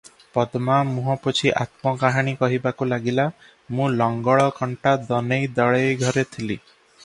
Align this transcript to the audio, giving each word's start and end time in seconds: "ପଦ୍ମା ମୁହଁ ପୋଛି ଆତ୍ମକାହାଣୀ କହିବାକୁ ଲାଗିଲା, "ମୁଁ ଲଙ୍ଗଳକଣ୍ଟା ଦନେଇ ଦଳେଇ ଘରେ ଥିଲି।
"ପଦ୍ମା 0.35 0.77
ମୁହଁ 0.91 1.15
ପୋଛି 1.25 1.51
ଆତ୍ମକାହାଣୀ 1.65 2.33
କହିବାକୁ 2.41 2.89
ଲାଗିଲା, 2.93 3.27
"ମୁଁ 3.77 3.93
ଲଙ୍ଗଳକଣ୍ଟା 4.01 4.99
ଦନେଇ 5.13 5.55
ଦଳେଇ 5.63 5.97
ଘରେ 6.05 6.29
ଥିଲି। 6.37 6.61